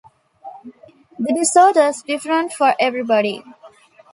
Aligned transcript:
The 1.19 1.31
disorder's 1.31 2.01
different 2.01 2.53
for 2.53 2.73
everybody. 2.79 3.43